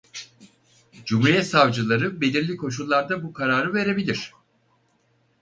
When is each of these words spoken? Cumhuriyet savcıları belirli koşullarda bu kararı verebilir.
Cumhuriyet 1.05 1.47
savcıları 1.47 2.21
belirli 2.21 2.57
koşullarda 2.57 3.23
bu 3.23 3.33
kararı 3.33 3.73
verebilir. 3.73 4.33